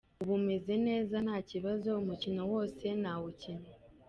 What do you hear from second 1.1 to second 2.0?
nta kibazo,